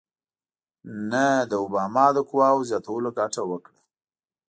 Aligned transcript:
نه 1.11 1.25
د 1.49 1.51
اوباما 1.61 2.05
د 2.13 2.17
قواوو 2.29 2.67
زیاتولو 2.69 3.09
ګټه 3.19 3.41
وکړه. 3.51 3.77